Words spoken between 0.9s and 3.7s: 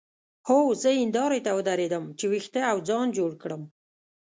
هندارې ته ودرېدم چې وېښته او ځان جوړ کړم.